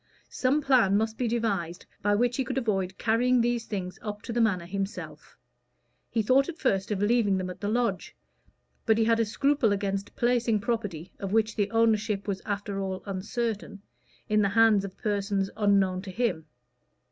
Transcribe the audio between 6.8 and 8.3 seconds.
of leaving them at the lodge,